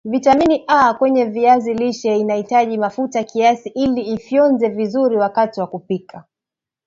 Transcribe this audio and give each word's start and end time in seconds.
vitamini 0.05 0.63
A 0.67 0.93
kwenye 0.93 1.25
viazi 1.25 1.73
lishe 1.73 2.17
inahitaji 2.17 2.77
mafuta 2.77 3.23
kiasi 3.23 3.69
ili 3.69 4.01
ifyonzwe 4.01 4.69
vizuri 4.69 5.17
wakati 5.17 5.59
wa 5.59 5.67
kupika 5.67 6.23